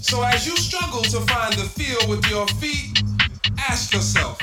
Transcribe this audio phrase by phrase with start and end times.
[0.00, 3.02] So as you struggle to find the feel with your feet,
[3.68, 4.38] ask yourself.